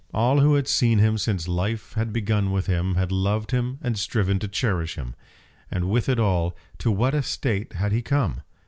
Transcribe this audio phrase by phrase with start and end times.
[0.15, 3.95] All who had seen him since life had begun with him had loved him and
[3.99, 5.13] striven to cherish him.
[5.69, 8.41] And with it all, to what a state had he come!